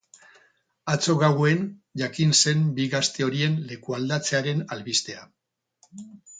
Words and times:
Atzo 0.93 1.13
gauean 1.23 1.61
jakin 2.03 2.33
zen 2.39 2.65
bi 2.81 2.89
gazte 2.95 3.29
horien 3.29 3.61
lekualdatzearen 3.75 4.67
albistea. 4.79 5.27